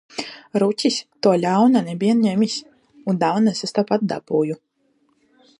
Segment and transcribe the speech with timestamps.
[0.61, 0.95] Rūķis
[1.27, 2.57] to ļaunā nebija ņēmis
[3.13, 4.61] un dāvanas es tāpat dabūju.